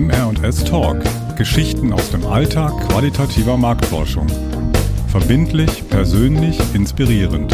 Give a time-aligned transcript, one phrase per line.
[0.00, 0.96] MR&S Talk.
[1.36, 4.26] Geschichten aus dem Alltag qualitativer Marktforschung.
[5.08, 7.52] Verbindlich, persönlich, inspirierend.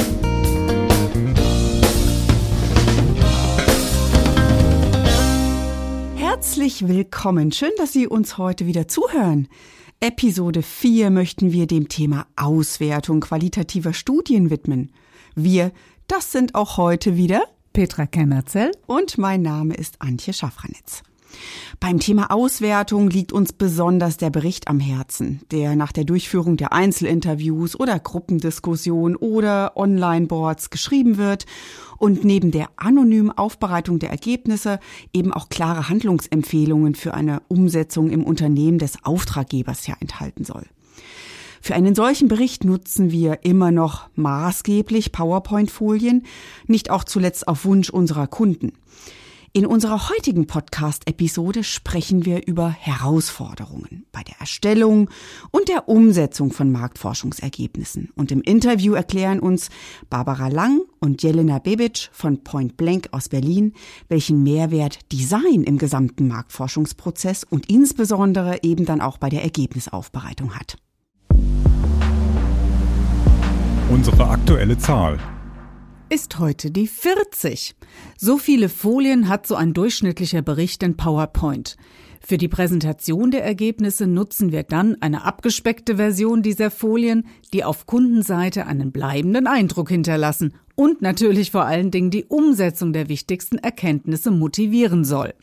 [6.15, 7.51] Herzlich willkommen.
[7.51, 9.49] Schön, dass Sie uns heute wieder zuhören.
[9.99, 14.93] Episode 4 möchten wir dem Thema Auswertung qualitativer Studien widmen.
[15.35, 15.73] Wir,
[16.07, 17.43] das sind auch heute wieder
[17.73, 21.03] Petra Kemmerzell und mein Name ist Antje Schaffranitz.
[21.81, 26.73] Beim Thema Auswertung liegt uns besonders der Bericht am Herzen, der nach der Durchführung der
[26.73, 31.47] Einzelinterviews oder Gruppendiskussion oder Online-Boards geschrieben wird
[31.99, 34.79] und neben der anonymen Aufbereitung der Ergebnisse
[35.13, 40.65] eben auch klare Handlungsempfehlungen für eine Umsetzung im Unternehmen des Auftraggebers ja enthalten soll.
[41.61, 46.25] Für einen solchen Bericht nutzen wir immer noch maßgeblich PowerPoint-Folien,
[46.69, 48.73] nicht auch zuletzt auf Wunsch unserer Kunden.
[49.57, 55.09] In unserer heutigen Podcast-Episode sprechen wir über Herausforderungen bei der Erstellung
[55.51, 58.11] und der Umsetzung von Marktforschungsergebnissen.
[58.17, 59.71] Und im Interview erklären uns
[60.11, 63.73] Barbara Lang und Jelena Bebic von Point Blank aus Berlin,
[64.11, 70.77] welchen Mehrwert Design im gesamten Marktforschungsprozess und insbesondere eben dann auch bei der Ergebnisaufbereitung hat.
[73.89, 75.19] Unsere aktuelle Zahl
[76.09, 77.75] ist heute die 40.
[78.17, 81.77] So viele Folien hat so ein durchschnittlicher Bericht in PowerPoint.
[82.21, 87.87] Für die Präsentation der Ergebnisse nutzen wir dann eine abgespeckte Version dieser Folien, die auf
[87.87, 94.31] Kundenseite einen bleibenden Eindruck hinterlassen und natürlich vor allen Dingen die Umsetzung der wichtigsten Erkenntnisse
[94.31, 95.35] motivieren soll.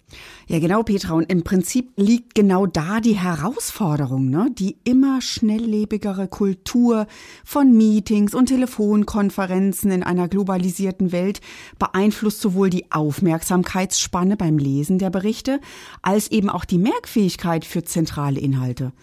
[0.48, 1.16] Ja, genau, Petra.
[1.16, 4.50] Und im Prinzip liegt genau da die Herausforderung, ne?
[4.58, 7.08] Die immer schnelllebigere Kultur
[7.44, 11.42] von Meetings und Telefonkonferenzen in einer globalisierten Welt
[11.80, 15.59] beeinflusst sowohl die Aufmerksamkeitsspanne beim Lesen der Berichte
[16.03, 18.94] als eben auch die Merkfähigkeit für zentrale Inhalte.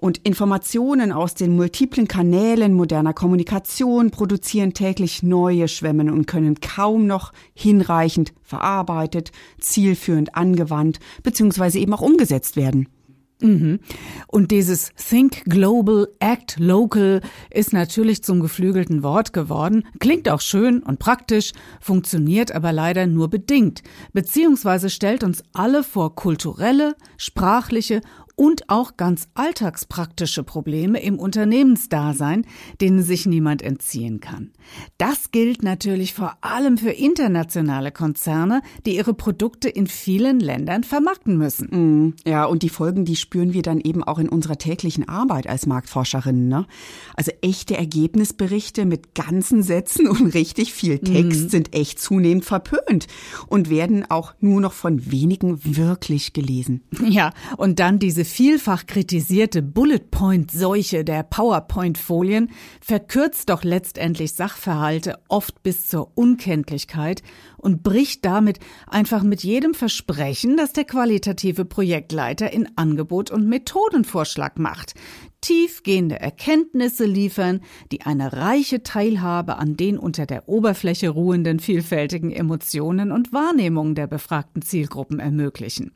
[0.00, 7.06] Und Informationen aus den multiplen Kanälen moderner Kommunikation produzieren täglich neue Schwemmen und können kaum
[7.06, 11.78] noch hinreichend verarbeitet, zielführend angewandt bzw.
[11.78, 12.88] eben auch umgesetzt werden.
[13.42, 13.80] Mhm.
[14.26, 20.82] Und dieses Think Global, Act Local ist natürlich zum geflügelten Wort geworden, klingt auch schön
[20.82, 28.00] und praktisch, funktioniert aber leider nur bedingt, beziehungsweise stellt uns alle vor kulturelle, sprachliche
[28.40, 32.46] und auch ganz alltagspraktische Probleme im Unternehmensdasein,
[32.80, 34.52] denen sich niemand entziehen kann.
[34.96, 41.36] Das gilt natürlich vor allem für internationale Konzerne, die ihre Produkte in vielen Ländern vermarkten
[41.36, 41.66] müssen.
[41.66, 45.46] Mm, ja, und die Folgen, die spüren wir dann eben auch in unserer täglichen Arbeit
[45.46, 46.48] als Marktforscherinnen.
[46.48, 46.64] Ne?
[47.16, 51.48] Also echte Ergebnisberichte mit ganzen Sätzen und richtig viel Text mm.
[51.48, 53.06] sind echt zunehmend verpönt
[53.48, 56.80] und werden auch nur noch von wenigen wirklich gelesen.
[57.06, 65.86] Ja, und dann diese vielfach kritisierte Bullet-Point-Seuche der PowerPoint-Folien verkürzt doch letztendlich Sachverhalte oft bis
[65.86, 67.22] zur Unkenntlichkeit
[67.56, 74.58] und bricht damit einfach mit jedem Versprechen, das der qualitative Projektleiter in Angebot und Methodenvorschlag
[74.58, 74.94] macht
[75.40, 77.60] tiefgehende Erkenntnisse liefern,
[77.92, 84.06] die eine reiche Teilhabe an den unter der Oberfläche ruhenden vielfältigen Emotionen und Wahrnehmungen der
[84.06, 85.92] befragten Zielgruppen ermöglichen.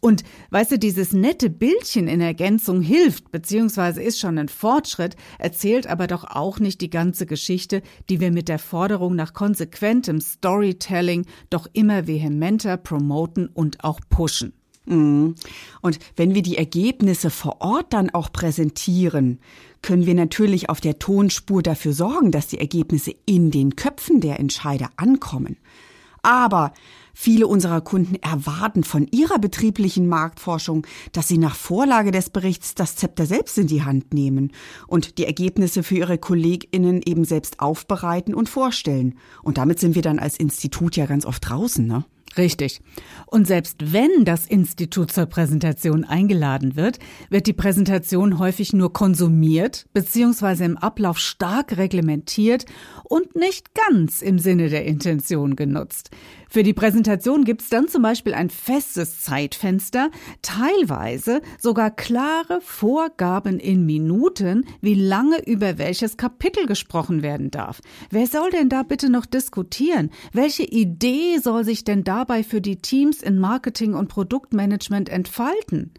[0.00, 5.86] Und weißt du, dieses nette Bildchen in Ergänzung hilft, beziehungsweise ist schon ein Fortschritt, erzählt
[5.86, 11.26] aber doch auch nicht die ganze Geschichte, die wir mit der Forderung nach konsequentem Storytelling
[11.50, 14.52] doch immer vehementer promoten und auch pushen.
[14.86, 15.34] Mhm.
[15.82, 19.40] Und wenn wir die Ergebnisse vor Ort dann auch präsentieren,
[19.82, 24.40] können wir natürlich auf der Tonspur dafür sorgen, dass die Ergebnisse in den Köpfen der
[24.40, 25.56] Entscheider ankommen.
[26.22, 26.72] Aber
[27.18, 32.94] viele unserer Kunden erwarten von ihrer betrieblichen Marktforschung, dass sie nach Vorlage des Berichts das
[32.94, 34.52] Zepter selbst in die Hand nehmen
[34.86, 39.14] und die Ergebnisse für ihre KollegInnen eben selbst aufbereiten und vorstellen.
[39.42, 42.04] Und damit sind wir dann als Institut ja ganz oft draußen, ne?
[42.36, 42.80] Richtig.
[43.26, 46.98] Und selbst wenn das Institut zur Präsentation eingeladen wird,
[47.30, 50.64] wird die Präsentation häufig nur konsumiert bzw.
[50.64, 52.66] im Ablauf stark reglementiert
[53.04, 56.10] und nicht ganz im Sinne der Intention genutzt.
[56.48, 60.10] Für die Präsentation gibt's dann zum Beispiel ein festes Zeitfenster,
[60.42, 67.80] teilweise sogar klare Vorgaben in Minuten, wie lange über welches Kapitel gesprochen werden darf.
[68.10, 70.10] Wer soll denn da bitte noch diskutieren?
[70.32, 75.92] Welche Idee soll sich denn dabei für die Teams in Marketing und Produktmanagement entfalten?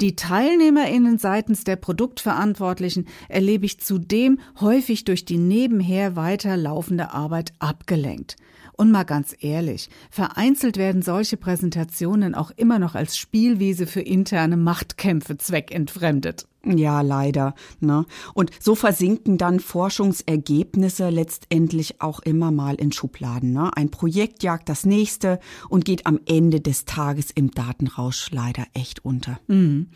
[0.00, 8.36] Die TeilnehmerInnen seitens der Produktverantwortlichen erlebe ich zudem häufig durch die nebenher weiterlaufende Arbeit abgelenkt.
[8.76, 14.56] Und mal ganz ehrlich, vereinzelt werden solche Präsentationen auch immer noch als Spielwiese für interne
[14.56, 16.46] Machtkämpfe zweckentfremdet.
[16.64, 17.54] Ja, leider.
[17.80, 18.06] Ne?
[18.32, 23.52] Und so versinken dann Forschungsergebnisse letztendlich auch immer mal in Schubladen.
[23.52, 23.70] Ne?
[23.76, 29.04] Ein Projekt jagt das nächste und geht am Ende des Tages im Datenrausch leider echt
[29.04, 29.38] unter.
[29.46, 29.88] Mhm.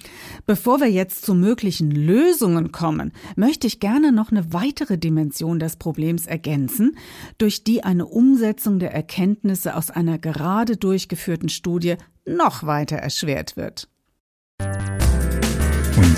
[0.47, 5.77] Bevor wir jetzt zu möglichen Lösungen kommen, möchte ich gerne noch eine weitere Dimension des
[5.77, 6.97] Problems ergänzen,
[7.39, 13.89] durch die eine Umsetzung der Erkenntnisse aus einer gerade durchgeführten Studie noch weiter erschwert wird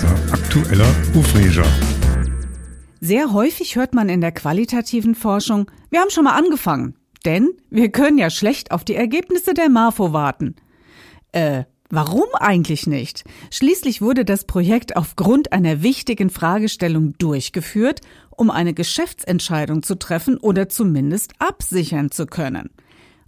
[0.01, 1.65] unser aktueller Ufreger.
[2.99, 6.95] Sehr häufig hört man in der qualitativen Forschung, wir haben schon mal angefangen,
[7.25, 10.55] denn wir können ja schlecht auf die Ergebnisse der MAFO warten.
[11.31, 13.23] Äh, warum eigentlich nicht?
[13.51, 18.01] Schließlich wurde das Projekt aufgrund einer wichtigen Fragestellung durchgeführt,
[18.31, 22.69] um eine Geschäftsentscheidung zu treffen oder zumindest absichern zu können.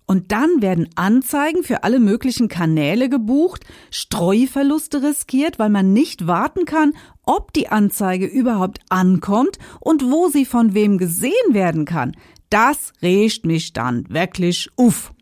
[0.05, 6.65] Und dann werden Anzeigen für alle möglichen Kanäle gebucht, Streuverluste riskiert, weil man nicht warten
[6.65, 12.15] kann, ob die Anzeige überhaupt ankommt und wo sie von wem gesehen werden kann.
[12.49, 15.13] Das regt mich dann wirklich uff.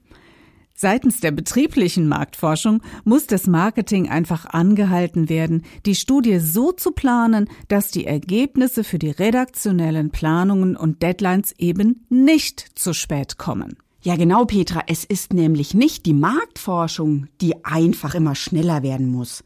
[0.81, 7.47] Seitens der betrieblichen Marktforschung muss das Marketing einfach angehalten werden, die Studie so zu planen,
[7.67, 13.77] dass die Ergebnisse für die redaktionellen Planungen und Deadlines eben nicht zu spät kommen.
[14.03, 14.81] Ja, genau, Petra.
[14.87, 19.43] Es ist nämlich nicht die Marktforschung, die einfach immer schneller werden muss.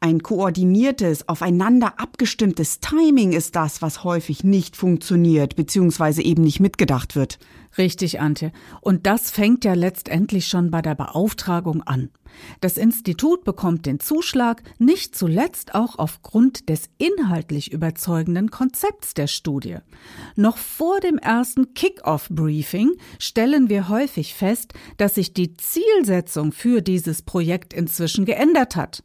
[0.00, 7.14] Ein koordiniertes, aufeinander abgestimmtes Timing ist das, was häufig nicht funktioniert, beziehungsweise eben nicht mitgedacht
[7.14, 7.38] wird.
[7.76, 8.52] Richtig, Antje.
[8.80, 12.08] Und das fängt ja letztendlich schon bei der Beauftragung an.
[12.60, 19.78] Das Institut bekommt den Zuschlag nicht zuletzt auch aufgrund des inhaltlich überzeugenden Konzepts der Studie.
[20.36, 27.22] Noch vor dem ersten Kick-off-Briefing stellen wir häufig fest, dass sich die Zielsetzung für dieses
[27.22, 29.02] Projekt inzwischen geändert hat.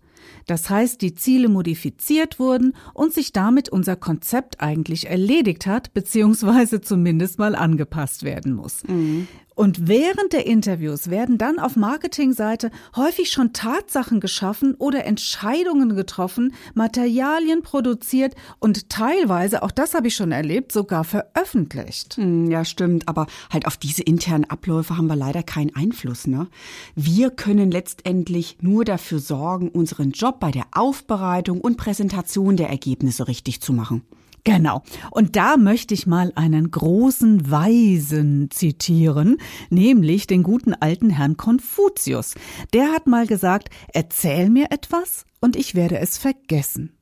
[0.48, 6.81] Das heißt, die Ziele modifiziert wurden und sich damit unser Konzept eigentlich erledigt hat, beziehungsweise
[6.81, 8.83] zumindest mal angepasst werden muss.
[8.88, 9.28] Mhm.
[9.56, 16.54] Und während der Interviews werden dann auf Marketingseite häufig schon Tatsachen geschaffen oder Entscheidungen getroffen,
[16.74, 22.18] Materialien produziert und teilweise, auch das habe ich schon erlebt, sogar veröffentlicht.
[22.18, 23.07] Hm, ja, stimmt.
[23.07, 26.28] Aber halt auf diese internen Abläufe haben wir leider keinen Einfluss.
[26.28, 26.48] Ne?
[26.96, 33.30] Wir können letztendlich nur dafür sorgen, unseren Job bei der Aufbereitung und Präsentation der Ergebnisse
[33.30, 34.02] richtig zu machen.
[34.45, 34.83] Genau.
[35.09, 39.38] Und da möchte ich mal einen großen Weisen zitieren,
[39.71, 42.36] nämlich den guten alten Herrn Konfuzius.
[42.71, 46.95] Der hat mal gesagt, erzähl mir etwas und ich werde es vergessen.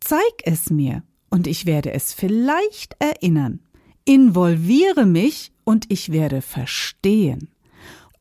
[0.00, 3.60] Zeig es mir und ich werde es vielleicht erinnern.
[4.04, 7.48] Involviere mich und ich werde verstehen.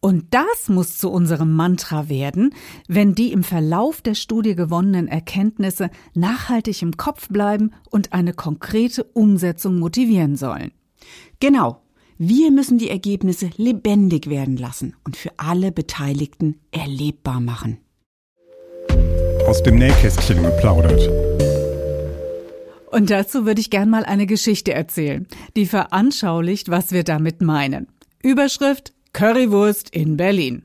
[0.05, 2.53] Und das muss zu unserem Mantra werden,
[2.87, 9.03] wenn die im Verlauf der Studie gewonnenen Erkenntnisse nachhaltig im Kopf bleiben und eine konkrete
[9.03, 10.73] Umsetzung motivieren sollen.
[11.39, 11.81] Genau.
[12.19, 17.79] Wir müssen die Ergebnisse lebendig werden lassen und für alle Beteiligten erlebbar machen.
[19.47, 21.09] Aus dem Nähkästchen geplaudert.
[22.91, 25.25] Und dazu würde ich gern mal eine Geschichte erzählen,
[25.55, 27.87] die veranschaulicht, was wir damit meinen.
[28.21, 30.63] Überschrift Currywurst in Berlin.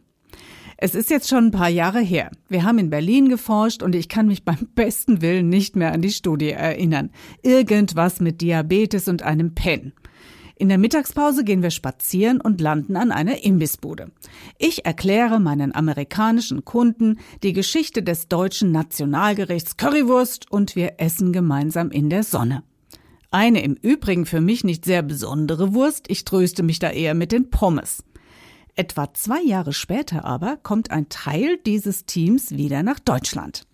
[0.77, 2.33] Es ist jetzt schon ein paar Jahre her.
[2.49, 6.03] Wir haben in Berlin geforscht und ich kann mich beim besten Willen nicht mehr an
[6.03, 7.11] die Studie erinnern.
[7.45, 9.93] Irgendwas mit Diabetes und einem Pen.
[10.57, 14.11] In der Mittagspause gehen wir spazieren und landen an einer Imbissbude.
[14.59, 21.93] Ich erkläre meinen amerikanischen Kunden die Geschichte des deutschen Nationalgerichts Currywurst und wir essen gemeinsam
[21.93, 22.65] in der Sonne.
[23.31, 27.31] Eine im Übrigen für mich nicht sehr besondere Wurst, ich tröste mich da eher mit
[27.31, 28.03] den Pommes.
[28.77, 33.67] Etwa zwei Jahre später aber kommt ein Teil dieses Teams wieder nach Deutschland.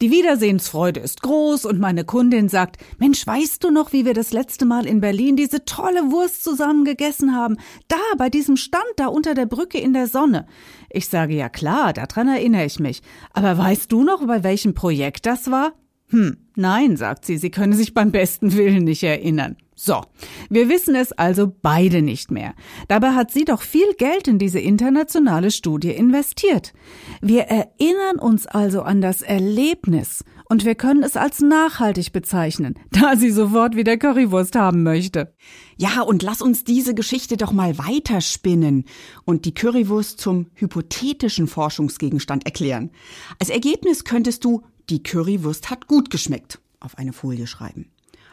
[0.00, 4.32] Die Wiedersehensfreude ist groß und meine Kundin sagt, Mensch, weißt du noch, wie wir das
[4.32, 7.56] letzte Mal in Berlin diese tolle Wurst zusammen gegessen haben?
[7.88, 10.46] Da, bei diesem Stand, da unter der Brücke in der Sonne.
[10.90, 13.02] Ich sage, ja klar, daran erinnere ich mich.
[13.32, 15.72] Aber weißt du noch, bei welchem Projekt das war?
[16.10, 19.56] Hm, nein, sagt sie, sie könne sich beim besten Willen nicht erinnern.
[19.80, 20.02] So,
[20.50, 22.54] wir wissen es also beide nicht mehr.
[22.88, 26.72] Dabei hat sie doch viel Geld in diese internationale Studie investiert.
[27.20, 33.14] Wir erinnern uns also an das Erlebnis und wir können es als nachhaltig bezeichnen, da
[33.14, 35.32] sie sofort wieder Currywurst haben möchte.
[35.76, 38.84] Ja, und lass uns diese Geschichte doch mal weiterspinnen
[39.24, 42.90] und die Currywurst zum hypothetischen Forschungsgegenstand erklären.
[43.38, 47.90] Als Ergebnis könntest du, die Currywurst hat gut geschmeckt, auf eine Folie schreiben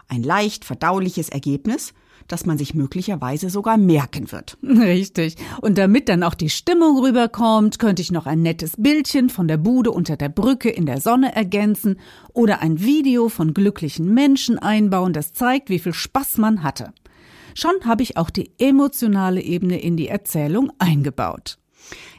[0.08, 1.94] ein leicht verdauliches Ergebnis,
[2.28, 4.58] das man sich möglicherweise sogar merken wird.
[4.64, 5.36] Richtig.
[5.62, 9.58] Und damit dann auch die Stimmung rüberkommt, könnte ich noch ein nettes Bildchen von der
[9.58, 12.00] Bude unter der Brücke in der Sonne ergänzen
[12.34, 16.94] oder ein Video von glücklichen Menschen einbauen, das zeigt, wie viel Spaß man hatte.
[17.54, 21.58] Schon habe ich auch die emotionale Ebene in die Erzählung eingebaut.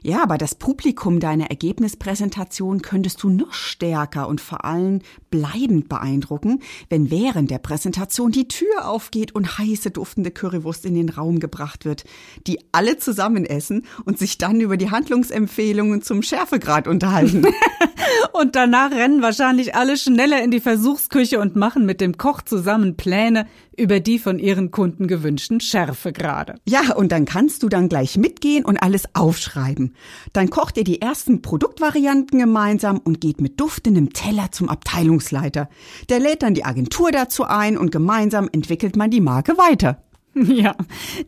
[0.03, 6.61] Ja, aber das Publikum deiner Ergebnispräsentation könntest du noch stärker und vor allem bleibend beeindrucken,
[6.89, 11.85] wenn während der Präsentation die Tür aufgeht und heiße duftende Currywurst in den Raum gebracht
[11.85, 12.05] wird,
[12.47, 17.47] die alle zusammen essen und sich dann über die Handlungsempfehlungen zum Schärfegrad unterhalten.
[18.33, 22.97] und danach rennen wahrscheinlich alle schneller in die Versuchsküche und machen mit dem Koch zusammen
[22.97, 23.47] Pläne
[23.77, 26.55] über die von ihren Kunden gewünschten Schärfegrade.
[26.67, 29.95] Ja, und dann kannst du dann gleich mitgehen und alles aufschreiben.
[30.33, 35.69] Dann kocht ihr die ersten Produktvarianten gemeinsam und geht mit duftendem Teller zum Abteilungsleiter.
[36.09, 40.03] Der lädt dann die Agentur dazu ein und gemeinsam entwickelt man die Marke weiter.
[40.57, 40.75] Ja,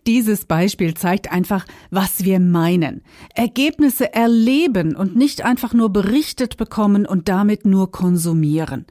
[0.06, 3.02] dieses Beispiel zeigt einfach, was wir meinen.
[3.34, 8.86] Ergebnisse erleben und nicht einfach nur berichtet bekommen und damit nur konsumieren.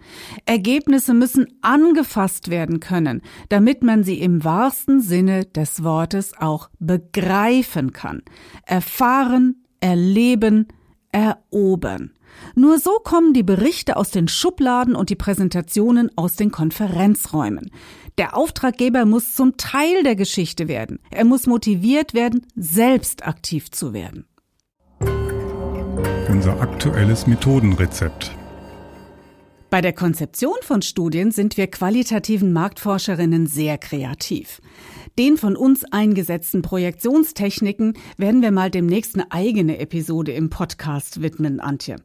[0.45, 7.93] Ergebnisse müssen angefasst werden können, damit man sie im wahrsten Sinne des Wortes auch begreifen
[7.93, 8.23] kann.
[8.65, 10.67] Erfahren, erleben,
[11.11, 12.11] erobern.
[12.55, 17.71] Nur so kommen die Berichte aus den Schubladen und die Präsentationen aus den Konferenzräumen.
[18.17, 20.99] Der Auftraggeber muss zum Teil der Geschichte werden.
[21.11, 24.25] Er muss motiviert werden, selbst aktiv zu werden.
[26.27, 28.35] Unser aktuelles Methodenrezept.
[29.69, 34.61] Bei der Konzeption von Studien sind wir qualitativen Marktforscherinnen sehr kreativ.
[35.19, 41.59] Den von uns eingesetzten Projektionstechniken werden wir mal demnächst eine eigene Episode im Podcast widmen,
[41.59, 41.97] Antje.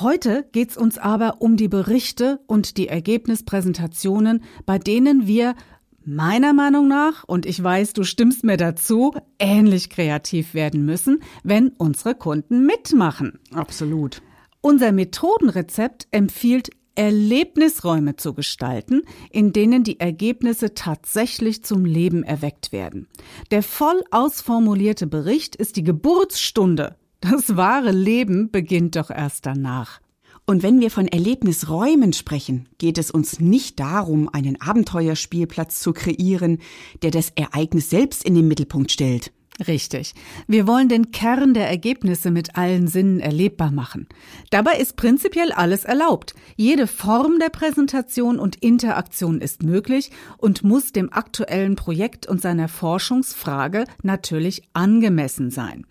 [0.00, 5.56] Heute geht's uns aber um die Berichte und die Ergebnispräsentationen, bei denen wir
[6.04, 11.70] meiner Meinung nach, und ich weiß, du stimmst mir dazu, ähnlich kreativ werden müssen, wenn
[11.70, 13.40] unsere Kunden mitmachen.
[13.52, 14.22] Absolut.
[14.60, 19.02] Unser Methodenrezept empfiehlt Erlebnisräume zu gestalten,
[19.32, 23.08] in denen die Ergebnisse tatsächlich zum Leben erweckt werden.
[23.50, 30.00] Der voll ausformulierte Bericht ist die Geburtsstunde das wahre Leben beginnt doch erst danach.
[30.46, 36.58] Und wenn wir von Erlebnisräumen sprechen, geht es uns nicht darum, einen Abenteuerspielplatz zu kreieren,
[37.02, 39.30] der das Ereignis selbst in den Mittelpunkt stellt.
[39.66, 40.14] Richtig.
[40.46, 44.06] Wir wollen den Kern der Ergebnisse mit allen Sinnen erlebbar machen.
[44.50, 46.34] Dabei ist prinzipiell alles erlaubt.
[46.54, 52.68] Jede Form der Präsentation und Interaktion ist möglich und muss dem aktuellen Projekt und seiner
[52.68, 55.84] Forschungsfrage natürlich angemessen sein.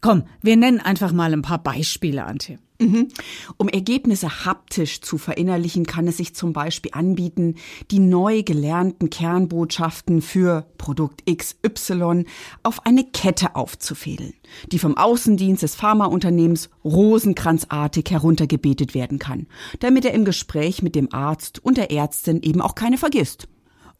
[0.00, 2.58] Komm, wir nennen einfach mal ein paar Beispiele, Antje.
[2.80, 3.08] Mhm.
[3.58, 7.56] Um Ergebnisse haptisch zu verinnerlichen, kann es sich zum Beispiel anbieten,
[7.90, 12.24] die neu gelernten Kernbotschaften für Produkt XY
[12.62, 14.32] auf eine Kette aufzufädeln,
[14.72, 19.46] die vom Außendienst des Pharmaunternehmens rosenkranzartig heruntergebetet werden kann,
[19.80, 23.46] damit er im Gespräch mit dem Arzt und der Ärztin eben auch keine vergisst.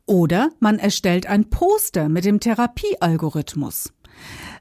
[0.06, 3.92] Oder man erstellt ein Poster mit dem Therapiealgorithmus.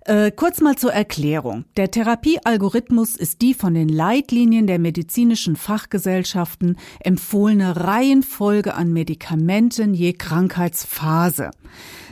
[0.09, 1.65] Äh, kurz mal zur Erklärung.
[1.77, 10.13] Der Therapiealgorithmus ist die von den Leitlinien der medizinischen Fachgesellschaften empfohlene Reihenfolge an Medikamenten je
[10.13, 11.51] Krankheitsphase.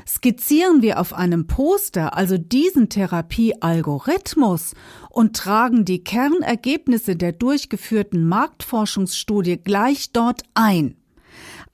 [0.07, 4.75] Skizzieren wir auf einem Poster also diesen Therapiealgorithmus
[5.09, 10.97] und tragen die Kernergebnisse der durchgeführten Marktforschungsstudie gleich dort ein,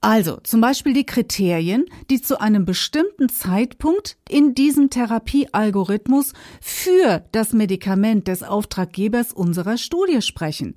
[0.04, 7.54] also zum Beispiel die Kriterien, die zu einem bestimmten Zeitpunkt in diesem Therapiealgorithmus für das
[7.54, 10.76] Medikament des Auftraggebers unserer Studie sprechen.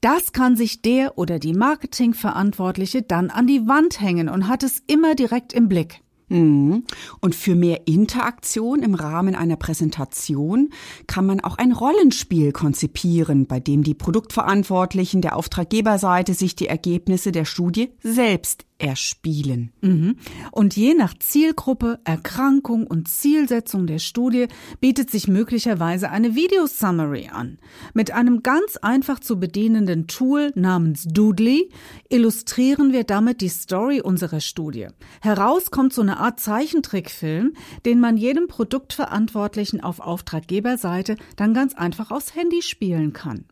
[0.00, 4.82] Das kann sich der oder die Marketingverantwortliche dann an die Wand hängen und hat es
[4.86, 6.00] immer direkt im Blick.
[6.32, 6.84] Mhm.
[7.20, 10.70] Und für mehr Interaktion im Rahmen einer Präsentation
[11.06, 17.32] kann man auch ein Rollenspiel konzipieren, bei dem die Produktverantwortlichen der Auftraggeberseite sich die Ergebnisse
[17.32, 19.72] der Studie selbst erspielen.
[19.80, 20.16] Mhm.
[20.50, 24.48] Und je nach Zielgruppe, Erkrankung und Zielsetzung der Studie
[24.80, 27.58] bietet sich möglicherweise eine Video-Summary an.
[27.94, 31.70] Mit einem ganz einfach zu bedienenden Tool namens Doodly
[32.08, 34.88] illustrieren wir damit die Story unserer Studie.
[35.20, 37.52] Heraus kommt so eine Art Zeichentrickfilm,
[37.86, 43.44] den man jedem Produktverantwortlichen auf Auftraggeberseite dann ganz einfach aufs Handy spielen kann.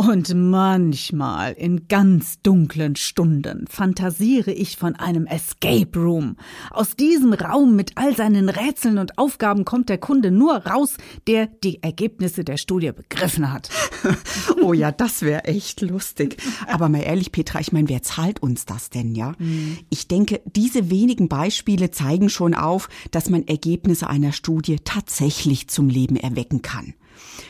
[0.00, 6.36] Und manchmal in ganz dunklen Stunden fantasiere ich von einem Escape Room.
[6.70, 11.48] Aus diesem Raum mit all seinen Rätseln und Aufgaben kommt der Kunde nur raus, der
[11.48, 13.70] die Ergebnisse der Studie begriffen hat.
[14.62, 16.36] oh ja, das wäre echt lustig.
[16.68, 19.32] Aber mal ehrlich, Petra, ich meine, wer zahlt uns das denn, ja?
[19.40, 19.78] Mhm.
[19.90, 25.88] Ich denke, diese wenigen Beispiele zeigen schon auf, dass man Ergebnisse einer Studie tatsächlich zum
[25.88, 26.94] Leben erwecken kann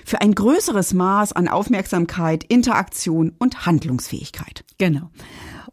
[0.05, 4.65] für ein größeres Maß an Aufmerksamkeit, Interaktion und Handlungsfähigkeit.
[4.79, 5.11] Genau.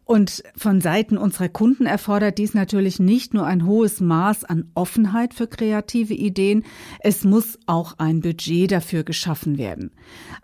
[0.06, 5.34] Und von Seiten unserer Kunden erfordert dies natürlich nicht nur ein hohes Maß an Offenheit
[5.34, 6.64] für kreative Ideen,
[7.00, 9.90] es muss auch ein Budget dafür geschaffen werden.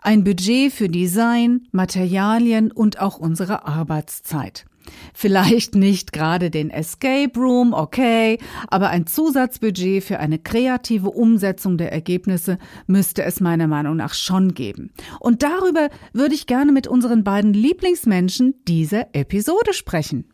[0.01, 4.65] Ein Budget für Design, Materialien und auch unsere Arbeitszeit.
[5.13, 8.37] Vielleicht nicht gerade den Escape Room, okay,
[8.67, 14.53] aber ein Zusatzbudget für eine kreative Umsetzung der Ergebnisse müsste es meiner Meinung nach schon
[14.53, 14.91] geben.
[15.19, 20.25] Und darüber würde ich gerne mit unseren beiden Lieblingsmenschen dieser Episode sprechen.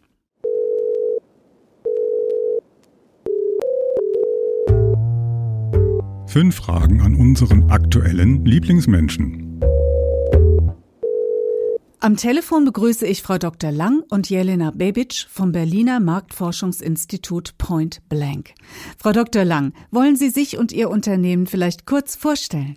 [6.30, 9.60] Fünf Fragen an unseren aktuellen Lieblingsmenschen.
[12.02, 13.74] Am Telefon begrüße ich Frau Dr.
[13.74, 18.54] Lang und Jelena Bebic vom Berliner Marktforschungsinstitut Point Blank.
[18.98, 19.44] Frau Dr.
[19.44, 22.76] Lang, wollen Sie sich und Ihr Unternehmen vielleicht kurz vorstellen?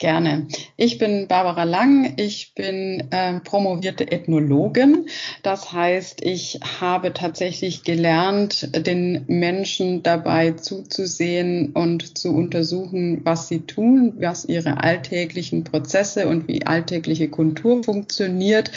[0.00, 0.46] Gerne.
[0.76, 2.14] Ich bin Barbara Lang.
[2.18, 5.06] Ich bin äh, promovierte Ethnologin.
[5.42, 13.66] Das heißt, ich habe tatsächlich gelernt, den Menschen dabei zuzusehen und zu untersuchen, was sie
[13.66, 18.70] tun, was ihre alltäglichen Prozesse und wie alltägliche Kultur funktioniert.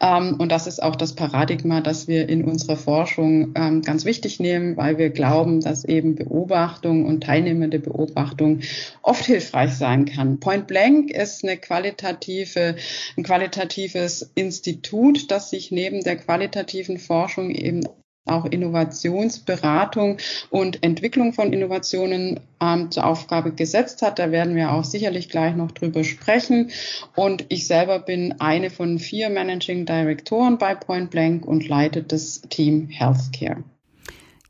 [0.00, 4.40] Ähm, und das ist auch das Paradigma, das wir in unserer Forschung ähm, ganz wichtig
[4.40, 8.60] nehmen, weil wir glauben, dass eben Beobachtung und teilnehmende Beobachtung
[9.02, 10.40] oft hilfreich sein kann.
[10.40, 12.76] Point Point Blank ist eine qualitative,
[13.16, 17.86] ein qualitatives Institut, das sich neben der qualitativen Forschung eben
[18.24, 20.18] auch Innovationsberatung
[20.50, 24.20] und Entwicklung von Innovationen ähm, zur Aufgabe gesetzt hat.
[24.20, 26.70] Da werden wir auch sicherlich gleich noch drüber sprechen.
[27.16, 32.42] Und ich selber bin eine von vier Managing Direktoren bei Point Blank und leite das
[32.42, 33.64] Team Healthcare.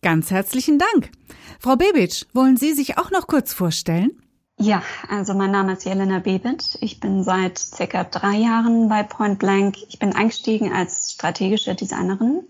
[0.02, 1.10] Ganz herzlichen Dank.
[1.58, 4.10] Frau Bebic, wollen Sie sich auch noch kurz vorstellen?
[4.62, 6.78] Ja, also mein Name ist Jelena Bebit.
[6.80, 9.76] Ich bin seit circa drei Jahren bei Point Blank.
[9.88, 12.44] Ich bin eingestiegen als strategische Designerin,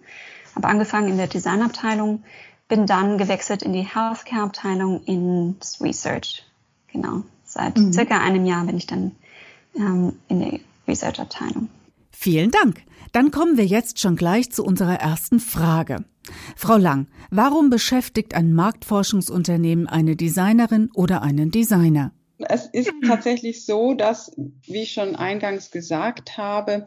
[0.54, 2.22] habe angefangen in der Designabteilung,
[2.68, 6.44] bin dann gewechselt in die Healthcare-Abteilung ins Research.
[6.92, 7.94] Genau, seit mhm.
[7.94, 9.12] circa einem Jahr bin ich dann
[9.74, 11.70] ähm, in der Research-Abteilung.
[12.12, 12.82] Vielen Dank.
[13.12, 16.04] Dann kommen wir jetzt schon gleich zu unserer ersten Frage.
[16.56, 22.12] Frau Lang, warum beschäftigt ein Marktforschungsunternehmen eine Designerin oder einen Designer?
[22.38, 24.32] Es ist tatsächlich so, dass,
[24.66, 26.84] wie ich schon eingangs gesagt habe,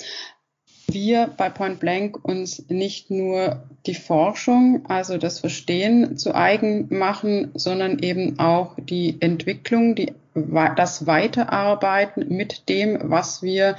[0.88, 7.52] wir bei Point Blank uns nicht nur die Forschung, also das Verstehen zu eigen machen,
[7.56, 13.78] sondern eben auch die Entwicklung, die das Weiterarbeiten mit dem, was wir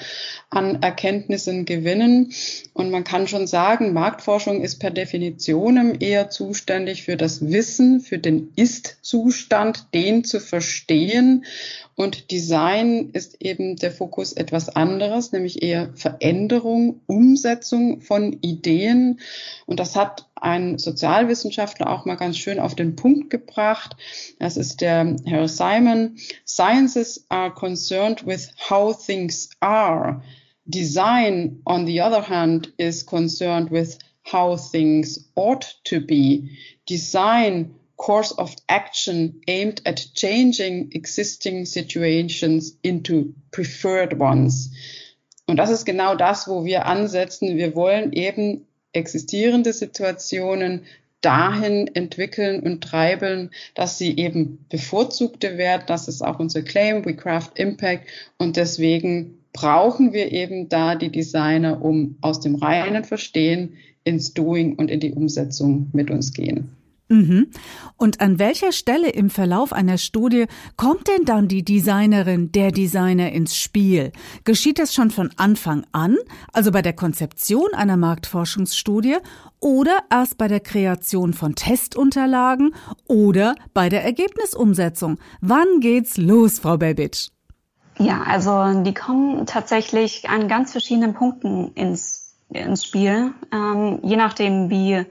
[0.49, 2.33] an Erkenntnissen gewinnen.
[2.73, 8.19] Und man kann schon sagen, Marktforschung ist per Definition eher zuständig für das Wissen, für
[8.19, 11.45] den Ist-Zustand, den zu verstehen.
[11.95, 19.21] Und Design ist eben der Fokus etwas anderes, nämlich eher Veränderung, Umsetzung von Ideen.
[19.67, 23.97] Und das hat ein Sozialwissenschaftler auch mal ganz schön auf den Punkt gebracht.
[24.39, 26.17] Das ist der Herr Simon.
[26.47, 30.23] Sciences are concerned with how things are.
[30.65, 36.51] Design, on the other hand, is concerned with how things ought to be.
[36.89, 44.71] Design course of action aimed at changing existing situations into preferred ones.
[45.47, 47.57] Und das ist genau das, wo wir ansetzen.
[47.57, 48.67] Wir wollen eben
[48.97, 50.83] existierende Situationen
[51.21, 55.85] dahin entwickeln und treiben, dass sie eben bevorzugte werden.
[55.87, 58.09] Das ist auch unser Claim, We Craft Impact.
[58.39, 64.77] Und deswegen brauchen wir eben da die Designer, um aus dem reinen Verstehen ins Doing
[64.77, 66.71] und in die Umsetzung mit uns gehen.
[67.09, 67.53] Mhm.
[67.97, 73.31] Und an welcher Stelle im Verlauf einer Studie kommt denn dann die Designerin, der Designer
[73.31, 74.11] ins Spiel?
[74.45, 76.17] Geschieht das schon von Anfang an,
[76.53, 79.19] also bei der Konzeption einer Marktforschungsstudie,
[79.61, 82.75] oder erst bei der Kreation von Testunterlagen
[83.07, 85.19] oder bei der Ergebnisumsetzung?
[85.41, 87.29] Wann geht's los, Frau Bebic?
[87.99, 94.69] Ja, also die kommen tatsächlich an ganz verschiedenen Punkten ins, ins Spiel, ähm, je nachdem,
[94.71, 95.07] wie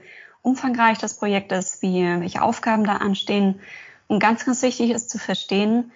[0.46, 3.60] umfangreich das Projekt ist, wie, welche Aufgaben da anstehen.
[4.06, 5.90] Und ganz, ganz wichtig ist zu verstehen,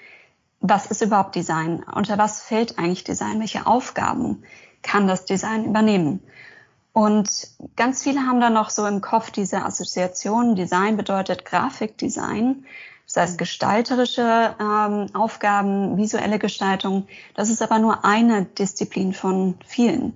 [0.61, 1.85] was ist überhaupt Design?
[1.95, 3.39] Unter was fällt eigentlich Design?
[3.39, 4.43] Welche Aufgaben
[4.83, 6.21] kann das Design übernehmen?
[6.93, 7.31] Und
[7.77, 12.65] ganz viele haben da noch so im Kopf diese Assoziation, Design bedeutet Grafikdesign,
[13.07, 17.07] das heißt gestalterische ähm, Aufgaben, visuelle Gestaltung.
[17.35, 20.15] Das ist aber nur eine Disziplin von vielen,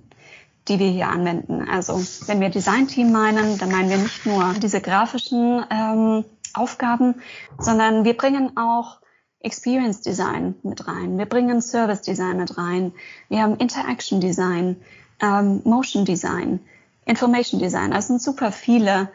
[0.67, 1.67] die wir hier anwenden.
[1.69, 7.15] Also wenn wir Designteam meinen, dann meinen wir nicht nur diese grafischen ähm, Aufgaben,
[7.59, 8.99] sondern wir bringen auch
[9.39, 11.17] Experience Design mit rein.
[11.17, 12.93] Wir bringen Service Design mit rein.
[13.29, 14.77] Wir haben Interaction Design,
[15.21, 16.59] ähm, Motion Design,
[17.05, 17.91] Information Design.
[17.91, 19.09] Das sind super viele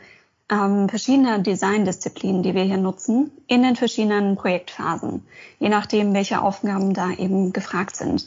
[0.50, 5.24] ähm, verschiedene Design-Disziplinen, die wir hier nutzen, in den verschiedenen Projektphasen,
[5.58, 8.26] je nachdem, welche Aufgaben da eben gefragt sind.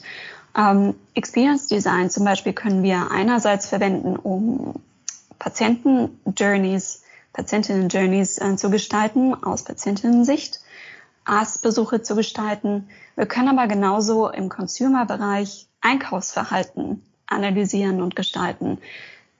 [0.56, 4.74] Ähm, Experience Design zum Beispiel können wir einerseits verwenden, um
[5.38, 10.60] Patienten-Journeys, Patientinnen-Journeys äh, zu gestalten aus Patientinnen-Sicht.
[11.24, 12.88] Arztbesuche zu gestalten.
[13.16, 18.78] Wir können aber genauso im Consumer-Bereich Einkaufsverhalten analysieren und gestalten.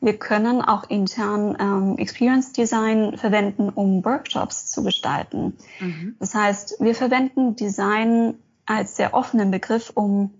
[0.00, 5.57] Wir können auch intern ähm, Experience Design verwenden, um Workshops zu gestalten.
[5.81, 6.16] Mhm.
[6.18, 8.35] Das heißt, wir verwenden Design
[8.66, 10.31] als sehr offenen Begriff, um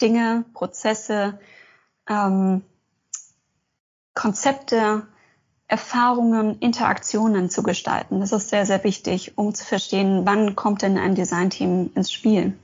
[0.00, 1.38] Dinge, Prozesse,
[2.08, 2.62] ähm,
[4.14, 5.06] Konzepte
[5.66, 8.20] Erfahrungen, Interaktionen zu gestalten.
[8.20, 12.56] Das ist sehr, sehr wichtig, um zu verstehen, wann kommt denn ein Designteam ins Spiel.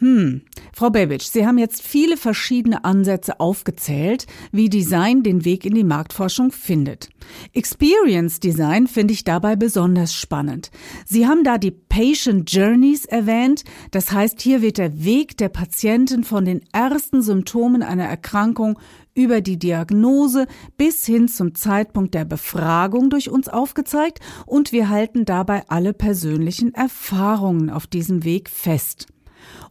[0.00, 0.40] Hm.
[0.72, 5.84] Frau Babic, Sie haben jetzt viele verschiedene Ansätze aufgezählt, wie Design den Weg in die
[5.84, 7.10] Marktforschung findet.
[7.52, 10.70] Experience Design finde ich dabei besonders spannend.
[11.04, 13.64] Sie haben da die Patient Journeys erwähnt.
[13.90, 18.78] Das heißt, hier wird der Weg der Patienten von den ersten Symptomen einer Erkrankung
[19.14, 20.46] über die Diagnose
[20.78, 26.72] bis hin zum Zeitpunkt der Befragung durch uns aufgezeigt und wir halten dabei alle persönlichen
[26.72, 29.08] Erfahrungen auf diesem Weg fest.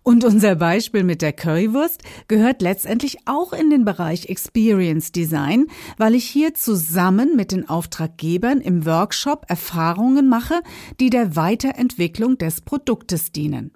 [0.04, 6.16] Und unser Beispiel mit der Currywurst gehört letztendlich auch in den Bereich Experience Design, weil
[6.16, 10.62] ich hier zusammen mit den Auftraggebern im Workshop Erfahrungen mache,
[11.00, 13.72] die der Weiterentwicklung des Produktes dienen.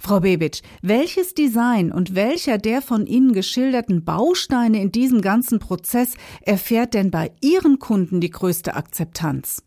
[0.00, 6.14] Frau Bebic, welches Design und welcher der von Ihnen geschilderten Bausteine in diesem ganzen Prozess
[6.42, 9.62] erfährt denn bei Ihren Kunden die größte Akzeptanz?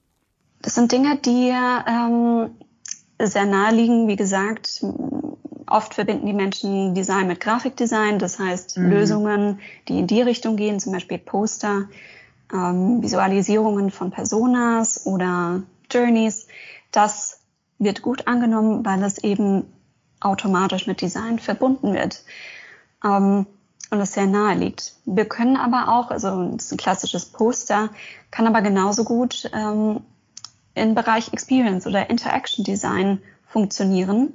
[0.61, 2.49] Das sind Dinge, die ähm,
[3.19, 4.07] sehr nahe liegen.
[4.07, 4.83] Wie gesagt,
[5.69, 8.89] Oft verbinden die Menschen Design mit Grafikdesign, das heißt mhm.
[8.89, 11.87] Lösungen, die in die Richtung gehen, zum Beispiel Poster,
[12.51, 16.47] ähm, Visualisierungen von Personas oder Journeys.
[16.91, 17.41] Das
[17.77, 19.65] wird gut angenommen, weil es eben
[20.19, 22.23] automatisch mit Design verbunden wird
[23.05, 23.45] ähm,
[23.91, 24.95] und es sehr nahe liegt.
[25.05, 27.89] Wir können aber auch, also das ist ein klassisches Poster,
[28.31, 30.01] kann aber genauso gut ähm,
[30.79, 34.33] im Bereich Experience oder Interaction Design funktionieren.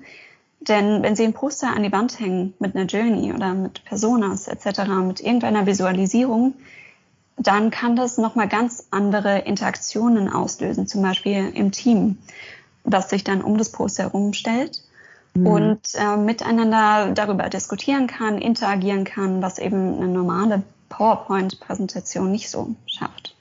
[0.61, 4.49] Denn wenn Sie ein Poster an die Wand hängen mit einer Journey oder mit Personas
[4.49, 6.55] etc., mit irgendeiner Visualisierung,
[7.37, 12.19] dann kann das nochmal ganz andere Interaktionen auslösen, zum Beispiel im Team,
[12.85, 14.83] das sich dann um das Poster herumstellt
[15.35, 15.47] mhm.
[15.47, 22.75] und äh, miteinander darüber diskutieren kann, interagieren kann, was eben eine normale PowerPoint-Präsentation nicht so
[22.87, 23.35] schafft.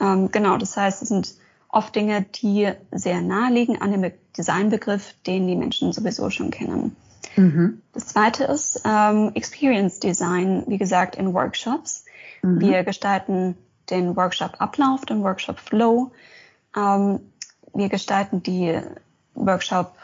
[0.00, 1.34] Ähm, genau, das heißt, es sind
[1.72, 6.94] oft Dinge, die sehr nahe liegen an dem Designbegriff, den die Menschen sowieso schon kennen.
[7.34, 7.82] Mhm.
[7.92, 12.04] Das zweite ist ähm, Experience Design, wie gesagt, in Workshops.
[12.42, 12.60] Mhm.
[12.60, 13.56] Wir gestalten
[13.90, 16.12] den Workshop-Ablauf, den Workshop-Flow.
[16.76, 17.20] Ähm,
[17.74, 18.78] wir gestalten die
[19.34, 19.94] Workshop,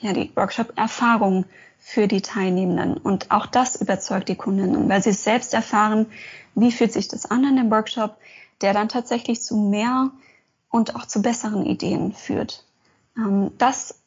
[0.00, 1.46] ja, die Workshop-Erfahrung
[1.78, 2.98] für die Teilnehmenden.
[2.98, 6.06] Und auch das überzeugt die Kundinnen, weil sie selbst erfahren,
[6.54, 8.16] wie fühlt sich das an in dem Workshop,
[8.60, 10.10] der dann tatsächlich zu mehr
[10.70, 12.64] und auch zu besseren Ideen führt.
[13.16, 13.98] Ähm, das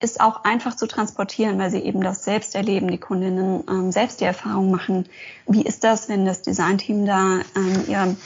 [0.00, 4.20] ist auch einfach zu transportieren, weil sie eben das selbst erleben, die Kundinnen ähm, selbst
[4.20, 5.08] die Erfahrung machen.
[5.46, 8.16] Wie ist das, wenn das Designteam da ähm, ihr,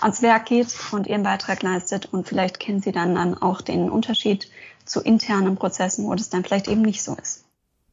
[0.00, 3.90] ans Werk geht und ihren Beitrag leistet und vielleicht kennen sie dann, dann auch den
[3.90, 4.50] Unterschied
[4.84, 7.44] zu internen Prozessen, wo das dann vielleicht eben nicht so ist.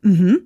[0.06, 0.42] Mhm.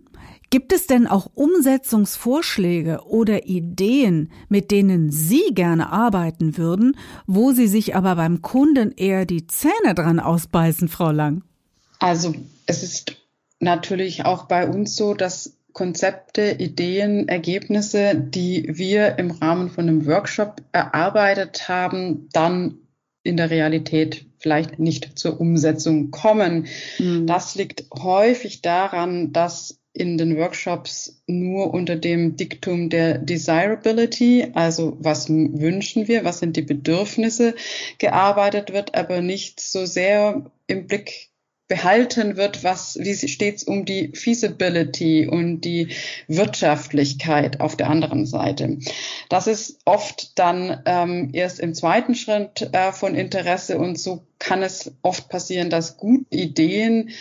[0.49, 7.67] Gibt es denn auch Umsetzungsvorschläge oder Ideen, mit denen Sie gerne arbeiten würden, wo Sie
[7.67, 11.43] sich aber beim Kunden eher die Zähne dran ausbeißen, Frau Lang?
[11.99, 12.33] Also
[12.65, 13.17] es ist
[13.59, 20.07] natürlich auch bei uns so, dass Konzepte, Ideen, Ergebnisse, die wir im Rahmen von einem
[20.07, 22.77] Workshop erarbeitet haben, dann
[23.23, 26.67] in der Realität vielleicht nicht zur Umsetzung kommen.
[26.97, 27.27] Mhm.
[27.27, 34.95] Das liegt häufig daran, dass in den Workshops nur unter dem Diktum der Desirability, also
[34.99, 37.55] was wünschen wir, was sind die Bedürfnisse,
[37.97, 41.28] gearbeitet wird, aber nicht so sehr im Blick
[41.69, 45.89] behalten wird, was, wie steht es um die Feasibility und die
[46.27, 48.79] Wirtschaftlichkeit auf der anderen Seite.
[49.29, 54.63] Das ist oft dann ähm, erst im zweiten Schritt äh, von Interesse und so kann
[54.63, 57.11] es oft passieren, dass gute Ideen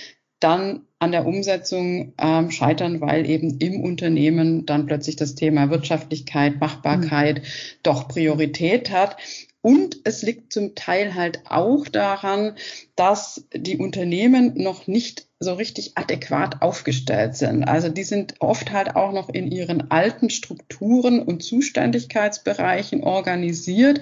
[0.40, 6.58] dann an der Umsetzung ähm, scheitern, weil eben im Unternehmen dann plötzlich das Thema Wirtschaftlichkeit,
[6.58, 7.46] Machbarkeit mhm.
[7.82, 9.16] doch Priorität hat.
[9.60, 12.54] Und es liegt zum Teil halt auch daran,
[12.94, 17.64] dass die Unternehmen noch nicht so richtig adäquat aufgestellt sind.
[17.64, 24.00] Also die sind oft halt auch noch in ihren alten Strukturen und Zuständigkeitsbereichen organisiert.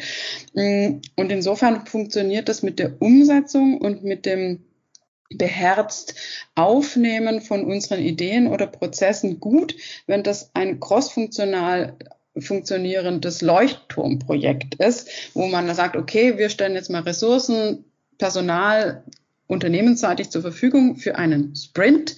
[0.54, 4.62] Und insofern funktioniert das mit der Umsetzung und mit dem
[5.28, 6.14] beherzt
[6.54, 9.74] Aufnehmen von unseren Ideen oder Prozessen gut,
[10.06, 11.96] wenn das ein crossfunktional
[12.38, 17.84] funktionierendes Leuchtturmprojekt ist, wo man sagt, okay, wir stellen jetzt mal Ressourcen,
[18.18, 19.04] Personal
[19.46, 22.16] unternehmensseitig zur Verfügung für einen Sprint.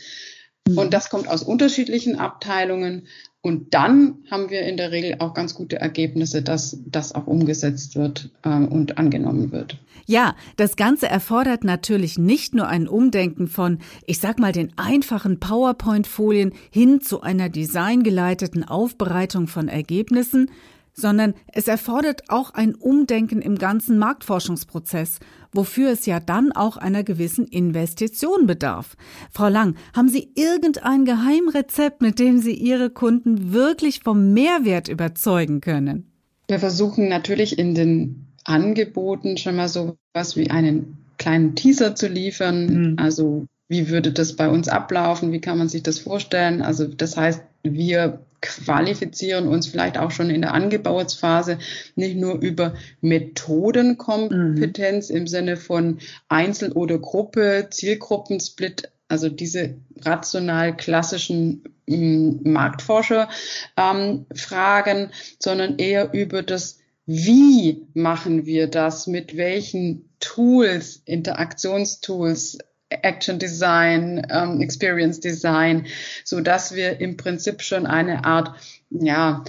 [0.68, 0.78] Mhm.
[0.78, 3.06] Und das kommt aus unterschiedlichen Abteilungen.
[3.40, 7.94] Und dann haben wir in der Regel auch ganz gute Ergebnisse, dass das auch umgesetzt
[7.96, 9.78] wird äh, und angenommen wird.
[10.06, 15.38] Ja, das Ganze erfordert natürlich nicht nur ein Umdenken von, ich sag mal, den einfachen
[15.38, 20.50] PowerPoint-Folien hin zu einer designgeleiteten Aufbereitung von Ergebnissen,
[20.98, 25.20] sondern es erfordert auch ein Umdenken im ganzen Marktforschungsprozess,
[25.52, 28.96] wofür es ja dann auch einer gewissen Investition bedarf.
[29.30, 35.60] Frau Lang, haben Sie irgendein Geheimrezept, mit dem Sie Ihre Kunden wirklich vom Mehrwert überzeugen
[35.60, 36.12] können?
[36.48, 42.08] Wir versuchen natürlich in den Angeboten schon mal so was wie einen kleinen Teaser zu
[42.08, 42.66] liefern.
[42.66, 42.94] Mhm.
[42.98, 45.32] Also wie würde das bei uns ablaufen?
[45.32, 46.62] Wie kann man sich das vorstellen?
[46.62, 51.58] Also das heißt, wir qualifizieren uns vielleicht auch schon in der Angebotsphase
[51.96, 55.16] nicht nur über Methodenkompetenz mhm.
[55.16, 55.98] im Sinne von
[56.28, 66.78] Einzel- oder Gruppe, Zielgruppensplit, also diese rational klassischen ähm, Marktforscher-Fragen, ähm, sondern eher über das
[67.10, 72.58] wie machen wir das, mit welchen Tools, Interaktionstools,
[72.90, 75.86] Action Design, ähm, Experience Design,
[76.24, 78.54] so dass wir im Prinzip schon eine Art,
[78.90, 79.44] ja,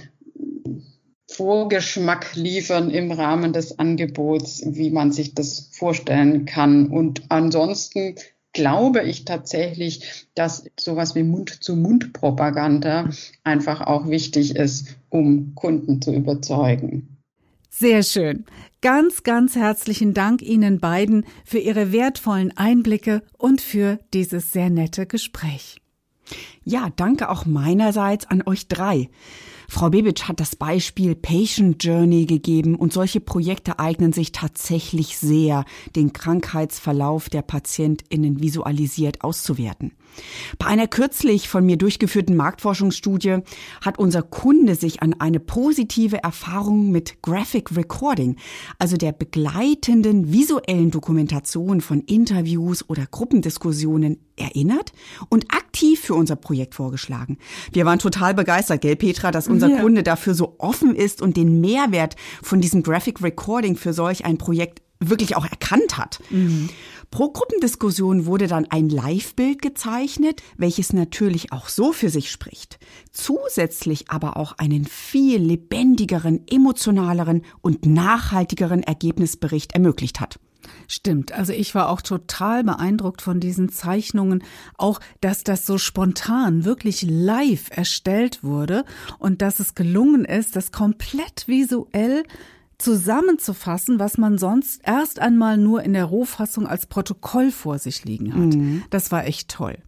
[1.32, 6.88] Vorgeschmack liefern im Rahmen des Angebots, wie man sich das vorstellen kann.
[6.88, 8.16] Und ansonsten
[8.52, 13.10] glaube ich tatsächlich, dass sowas wie Mund-zu-Mund-Propaganda
[13.44, 17.09] einfach auch wichtig ist, um Kunden zu überzeugen.
[17.70, 18.44] Sehr schön.
[18.82, 25.06] Ganz, ganz herzlichen Dank Ihnen beiden für Ihre wertvollen Einblicke und für dieses sehr nette
[25.06, 25.80] Gespräch.
[26.64, 29.08] Ja, danke auch meinerseits an euch drei.
[29.68, 35.64] Frau Bebic hat das Beispiel Patient Journey gegeben und solche Projekte eignen sich tatsächlich sehr,
[35.94, 39.92] den Krankheitsverlauf der PatientInnen visualisiert auszuwerten.
[40.58, 43.38] Bei einer kürzlich von mir durchgeführten Marktforschungsstudie
[43.80, 48.36] hat unser Kunde sich an eine positive Erfahrung mit Graphic Recording,
[48.78, 54.92] also der begleitenden visuellen Dokumentation von Interviews oder Gruppendiskussionen erinnert
[55.28, 57.38] und aktiv für unser Projekt vorgeschlagen.
[57.72, 59.80] Wir waren total begeistert, gell, Petra, dass unser ja.
[59.80, 64.38] Kunde dafür so offen ist und den Mehrwert von diesem Graphic Recording für solch ein
[64.38, 66.20] Projekt wirklich auch erkannt hat.
[66.30, 66.68] Mhm.
[67.10, 72.78] Pro Gruppendiskussion wurde dann ein Live-Bild gezeichnet, welches natürlich auch so für sich spricht,
[73.10, 80.38] zusätzlich aber auch einen viel lebendigeren, emotionaleren und nachhaltigeren Ergebnisbericht ermöglicht hat.
[80.86, 84.44] Stimmt, also ich war auch total beeindruckt von diesen Zeichnungen,
[84.78, 88.84] auch dass das so spontan, wirklich live erstellt wurde
[89.18, 92.22] und dass es gelungen ist, das komplett visuell
[92.80, 98.32] zusammenzufassen, was man sonst erst einmal nur in der Rohfassung als Protokoll vor sich liegen
[98.34, 98.54] hat.
[98.54, 98.82] Mhm.
[98.90, 99.78] Das war echt toll.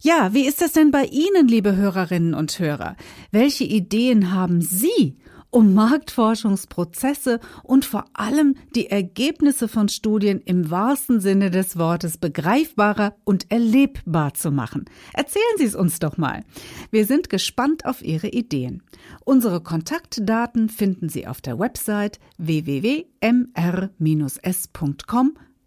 [0.00, 2.96] Ja, wie ist das denn bei Ihnen, liebe Hörerinnen und Hörer?
[3.30, 5.16] Welche Ideen haben Sie,
[5.52, 13.14] um Marktforschungsprozesse und vor allem die Ergebnisse von Studien im wahrsten Sinne des Wortes begreifbarer
[13.24, 14.86] und erlebbar zu machen.
[15.12, 16.42] Erzählen Sie es uns doch mal.
[16.90, 18.82] Wir sind gespannt auf Ihre Ideen.
[19.24, 22.98] Unsere Kontaktdaten finden Sie auf der Website www.mr-s.com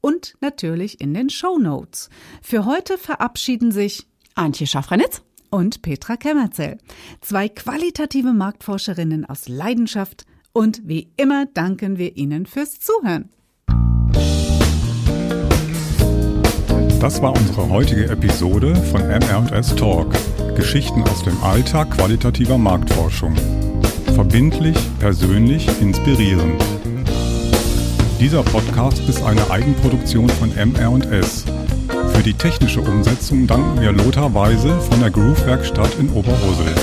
[0.01, 2.09] und natürlich in den Show Notes.
[2.41, 5.21] Für heute verabschieden sich Antje Schaffranitz
[5.55, 6.77] und Petra Kemmerzell.
[7.21, 13.29] Zwei qualitative Marktforscherinnen aus Leidenschaft und wie immer danken wir Ihnen fürs Zuhören.
[16.99, 20.13] Das war unsere heutige Episode von MR&S Talk.
[20.55, 23.33] Geschichten aus dem Alltag qualitativer Marktforschung.
[24.13, 26.61] Verbindlich, persönlich, inspirierend.
[28.19, 31.45] Dieser Podcast ist eine Eigenproduktion von MR&S
[32.15, 36.73] Für die technische Umsetzung danken wir Lothar Weise von der Groove Werkstatt in Oberursel.